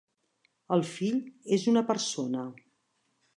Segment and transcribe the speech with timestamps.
[0.77, 1.19] El fill
[1.59, 2.47] és una persona.